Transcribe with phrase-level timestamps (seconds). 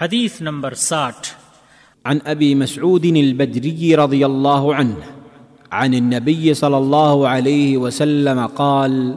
[0.00, 1.28] حدیث نمبر ساٹھ۔
[2.04, 4.96] عن ابي مسعود البدري رضي الله عنه
[5.72, 9.14] عن النبي صلى الله عليه وسلم قال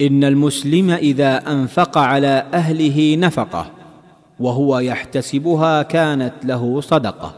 [0.00, 3.70] ان المسلم اذا انفق على اهله نفقه
[4.40, 7.30] وهو يحتسبها كانت له صدقه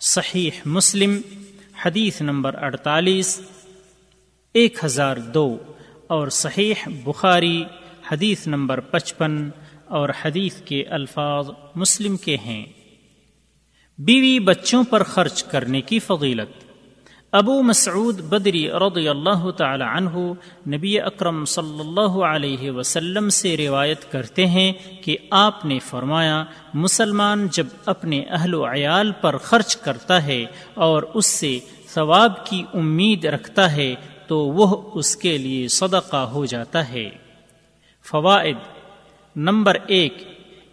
[0.00, 1.20] صحیح مسلم
[1.86, 3.40] حدیث نمبر اڑتالیس
[4.52, 5.56] ایک ہزار دو
[6.06, 6.74] اور صحیح
[7.04, 7.64] بخاری
[8.12, 9.48] حدیث نمبر پچپن
[9.92, 12.66] اور حدیث کے الفاظ مسلم کے ہیں۔
[13.98, 16.64] بیوی بچوں پر خرچ کرنے کی فضیلت۔
[17.32, 20.18] ابو مسعود بدری رضی اللہ تعالی عنہ
[20.68, 27.46] نبی اکرم صلی اللہ علیہ وسلم سے روایت کرتے ہیں کہ آپ نے فرمایا، مسلمان
[27.52, 33.24] جب اپنے اہل و عیال پر خرچ کرتا ہے اور اس سے ثواب کی امید
[33.24, 33.94] رکھتا ہے،
[34.26, 37.10] تو وہ اس کے لیے صدقہ ہو جاتا ہے۔
[38.10, 38.56] فوائد
[39.36, 40.14] نمبر ایک،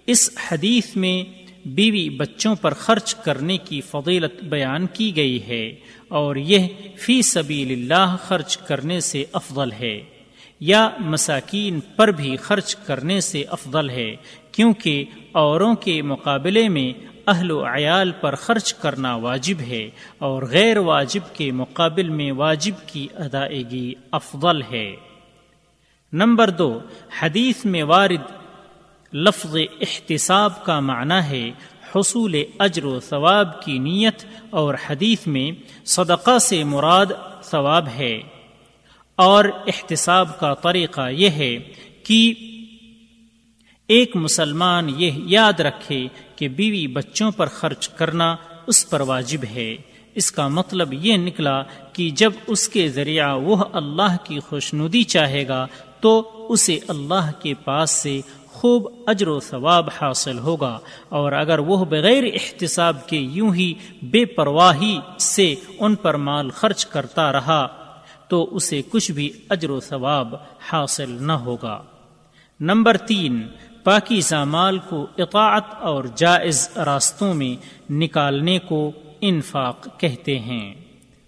[0.05, 1.23] اس حدیث میں
[1.66, 5.75] بیوی بچوں پر خرچ کرنے کی فضیلت بیان کی گئی ہے
[6.08, 10.00] اور یہ فی سبیل اللہ خرچ کرنے سے افضل ہے،
[10.61, 14.16] یا مساکین پر بھی خرچ کرنے سے افضل ہے،
[14.52, 16.91] کیونکہ اوروں کے مقابلے میں
[17.28, 22.88] اہل و عیال پر خرچ کرنا واجب ہے اور غیر واجب کے مقابل میں واجب
[22.88, 24.89] کی ادائیگی افضل ہے۔
[26.14, 26.78] نمبر دو،
[27.19, 28.31] حدیث میں وارد
[29.14, 31.52] لفظ احتساب کا معنی ہے
[31.96, 35.52] حصول اجر و ثواب کی نیت اور حدیث میں
[35.86, 37.06] صدقہ سے مراد
[37.44, 38.22] ثواب ہے۔
[39.16, 41.58] اور احتساب کا طریقہ یہ ہے
[42.04, 42.34] کہ
[43.88, 48.36] ایک مسلمان یہ یاد رکھے کہ بیوی بچوں پر خرچ کرنا
[48.68, 49.76] اس پر واجب ہے۔
[50.16, 55.48] اس کا مطلب یہ نکلا کہ جب اس کے ذریعہ وہ اللہ کی خوشنودی چاہے
[55.48, 55.68] گا
[56.00, 61.86] تو اسے اللہ کے پاس سے خوب اجر و ثواب حاصل ہوگا۔ اور اگر وہ
[61.86, 67.67] بغیر احتساب کے یوں ہی بے پرواہی سے ان پر مال خرچ کرتا رہا،
[68.28, 70.35] تو اسے کچھ بھی اجر و ثواب
[70.72, 71.84] حاصل نہ ہوگا۔
[72.59, 73.47] نمبر تین،
[73.84, 78.91] پاکی مال کو اطاعت اور جائز راستوں میں نکالنے کو
[79.22, 80.74] انفاق کہتے ہیں۔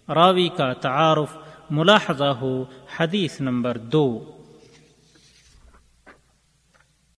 [0.10, 1.38] راوی کا تعارف
[1.70, 2.64] ملاحظہ ہو
[3.00, 4.24] حدیث نمبر دو۔